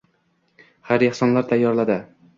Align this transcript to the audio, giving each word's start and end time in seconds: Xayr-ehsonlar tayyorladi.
Xayr-ehsonlar 0.89 1.47
tayyorladi. 1.53 2.03